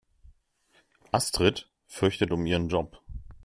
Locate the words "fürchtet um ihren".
1.85-2.69